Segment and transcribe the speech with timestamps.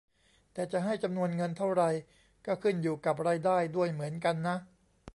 [0.53, 1.83] แต่จะให้จำนวนเงินเท่าไร
[2.45, 4.55] ก็ขึ้นอยู่กับรายได้ด้วยเหมือนกันนะ